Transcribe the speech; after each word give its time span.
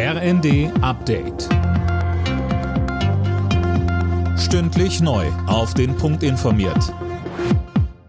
RND 0.00 0.70
Update. 0.80 1.48
Stündlich 4.38 5.00
neu. 5.00 5.26
Auf 5.48 5.74
den 5.74 5.96
Punkt 5.96 6.22
informiert. 6.22 6.94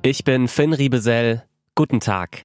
Ich 0.03 0.23
bin 0.23 0.47
Finn 0.47 0.73
Riebesell. 0.73 1.45
Guten 1.73 1.99
Tag. 1.99 2.43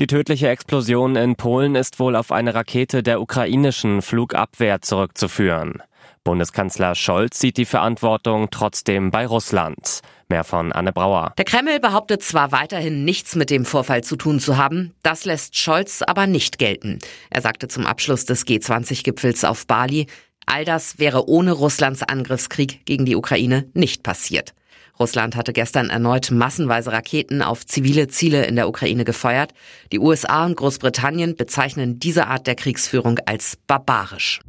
Die 0.00 0.06
tödliche 0.06 0.48
Explosion 0.48 1.14
in 1.16 1.36
Polen 1.36 1.74
ist 1.74 2.00
wohl 2.00 2.16
auf 2.16 2.32
eine 2.32 2.54
Rakete 2.54 3.02
der 3.02 3.20
ukrainischen 3.20 4.00
Flugabwehr 4.00 4.80
zurückzuführen. 4.80 5.82
Bundeskanzler 6.28 6.94
Scholz 6.94 7.38
sieht 7.40 7.56
die 7.56 7.64
Verantwortung 7.64 8.48
trotzdem 8.50 9.10
bei 9.10 9.26
Russland. 9.26 10.02
Mehr 10.28 10.44
von 10.44 10.72
Anne 10.72 10.92
Brauer. 10.92 11.32
Der 11.38 11.46
Kreml 11.46 11.80
behauptet 11.80 12.22
zwar 12.22 12.52
weiterhin 12.52 13.06
nichts 13.06 13.34
mit 13.34 13.48
dem 13.48 13.64
Vorfall 13.64 14.04
zu 14.04 14.14
tun 14.14 14.38
zu 14.38 14.58
haben, 14.58 14.92
das 15.02 15.24
lässt 15.24 15.56
Scholz 15.56 16.02
aber 16.02 16.26
nicht 16.26 16.58
gelten. 16.58 16.98
Er 17.30 17.40
sagte 17.40 17.66
zum 17.66 17.86
Abschluss 17.86 18.26
des 18.26 18.46
G20-Gipfels 18.46 19.46
auf 19.46 19.66
Bali, 19.66 20.06
all 20.44 20.66
das 20.66 20.98
wäre 20.98 21.30
ohne 21.30 21.52
Russlands 21.52 22.02
Angriffskrieg 22.02 22.84
gegen 22.84 23.06
die 23.06 23.16
Ukraine 23.16 23.70
nicht 23.72 24.02
passiert. 24.02 24.52
Russland 25.00 25.34
hatte 25.34 25.54
gestern 25.54 25.88
erneut 25.88 26.30
massenweise 26.30 26.92
Raketen 26.92 27.40
auf 27.40 27.64
zivile 27.64 28.08
Ziele 28.08 28.44
in 28.44 28.56
der 28.56 28.68
Ukraine 28.68 29.06
gefeuert. 29.06 29.54
Die 29.92 29.98
USA 29.98 30.44
und 30.44 30.56
Großbritannien 30.56 31.36
bezeichnen 31.36 32.00
diese 32.00 32.26
Art 32.26 32.46
der 32.46 32.54
Kriegsführung 32.54 33.18
als 33.24 33.56
barbarisch. 33.66 34.40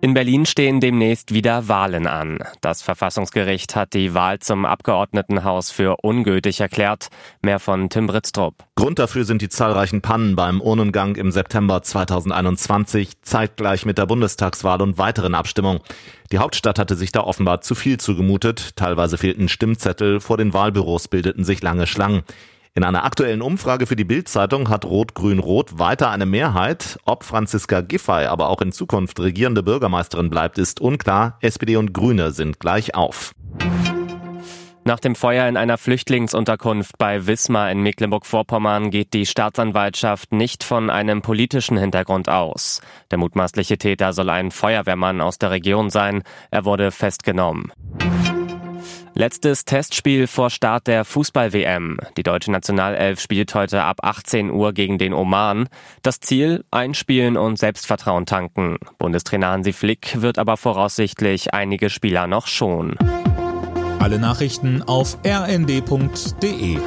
In 0.00 0.14
Berlin 0.14 0.46
stehen 0.46 0.78
demnächst 0.78 1.34
wieder 1.34 1.66
Wahlen 1.66 2.06
an. 2.06 2.38
Das 2.60 2.82
Verfassungsgericht 2.82 3.74
hat 3.74 3.94
die 3.94 4.14
Wahl 4.14 4.38
zum 4.38 4.64
Abgeordnetenhaus 4.64 5.72
für 5.72 5.96
ungültig 6.02 6.60
erklärt. 6.60 7.08
Mehr 7.42 7.58
von 7.58 7.90
Tim 7.90 8.06
Britztrup. 8.06 8.54
Grund 8.76 9.00
dafür 9.00 9.24
sind 9.24 9.42
die 9.42 9.48
zahlreichen 9.48 10.00
Pannen 10.00 10.36
beim 10.36 10.60
Urnengang 10.60 11.16
im 11.16 11.32
September 11.32 11.82
2021, 11.82 13.22
zeitgleich 13.22 13.86
mit 13.86 13.98
der 13.98 14.06
Bundestagswahl 14.06 14.80
und 14.82 14.98
weiteren 14.98 15.34
Abstimmungen. 15.34 15.80
Die 16.30 16.38
Hauptstadt 16.38 16.78
hatte 16.78 16.94
sich 16.94 17.10
da 17.10 17.22
offenbar 17.24 17.60
zu 17.62 17.74
viel 17.74 17.98
zugemutet. 17.98 18.76
Teilweise 18.76 19.18
fehlten 19.18 19.48
Stimmzettel, 19.48 20.20
vor 20.20 20.36
den 20.36 20.54
Wahlbüros 20.54 21.08
bildeten 21.08 21.42
sich 21.42 21.60
lange 21.60 21.88
Schlangen. 21.88 22.22
In 22.78 22.84
einer 22.84 23.02
aktuellen 23.02 23.42
Umfrage 23.42 23.88
für 23.88 23.96
die 23.96 24.04
Bild-Zeitung 24.04 24.68
hat 24.68 24.84
Rot-Grün-Rot 24.84 25.80
weiter 25.80 26.10
eine 26.10 26.26
Mehrheit. 26.26 26.96
Ob 27.04 27.24
Franziska 27.24 27.80
Giffey 27.80 28.26
aber 28.26 28.48
auch 28.48 28.60
in 28.60 28.70
Zukunft 28.70 29.18
regierende 29.18 29.64
Bürgermeisterin 29.64 30.30
bleibt, 30.30 30.58
ist 30.58 30.80
unklar. 30.80 31.38
SPD 31.40 31.74
und 31.74 31.92
Grüne 31.92 32.30
sind 32.30 32.60
gleich 32.60 32.94
auf. 32.94 33.32
Nach 34.84 35.00
dem 35.00 35.16
Feuer 35.16 35.48
in 35.48 35.56
einer 35.56 35.76
Flüchtlingsunterkunft 35.76 36.96
bei 36.98 37.26
Wismar 37.26 37.72
in 37.72 37.82
Mecklenburg-Vorpommern 37.82 38.92
geht 38.92 39.12
die 39.12 39.26
Staatsanwaltschaft 39.26 40.30
nicht 40.30 40.62
von 40.62 40.88
einem 40.88 41.20
politischen 41.20 41.76
Hintergrund 41.78 42.28
aus. 42.28 42.80
Der 43.10 43.18
mutmaßliche 43.18 43.78
Täter 43.78 44.12
soll 44.12 44.30
ein 44.30 44.52
Feuerwehrmann 44.52 45.20
aus 45.20 45.38
der 45.38 45.50
Region 45.50 45.90
sein. 45.90 46.22
Er 46.52 46.64
wurde 46.64 46.92
festgenommen. 46.92 47.72
Letztes 49.18 49.64
Testspiel 49.64 50.28
vor 50.28 50.48
Start 50.48 50.86
der 50.86 51.04
Fußball-WM. 51.04 51.98
Die 52.16 52.22
deutsche 52.22 52.52
Nationalelf 52.52 53.18
spielt 53.18 53.52
heute 53.52 53.82
ab 53.82 53.96
18 54.04 54.48
Uhr 54.48 54.72
gegen 54.72 54.96
den 54.96 55.12
Oman. 55.12 55.68
Das 56.02 56.20
Ziel, 56.20 56.64
einspielen 56.70 57.36
und 57.36 57.58
Selbstvertrauen 57.58 58.26
tanken. 58.26 58.78
Bundestrainer 58.98 59.48
Hansi 59.48 59.72
Flick 59.72 60.22
wird 60.22 60.38
aber 60.38 60.56
voraussichtlich 60.56 61.52
einige 61.52 61.90
Spieler 61.90 62.28
noch 62.28 62.46
schonen. 62.46 62.96
Alle 63.98 64.20
Nachrichten 64.20 64.84
auf 64.84 65.18
rnd.de 65.26 66.78